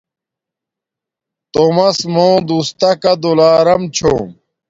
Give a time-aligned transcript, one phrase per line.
[1.53, 4.27] تومس مو دوس تکا دولارم چھوم